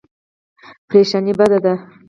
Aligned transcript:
پریشاني 0.89 1.33
بد 1.39 1.51
دی. 1.63 1.73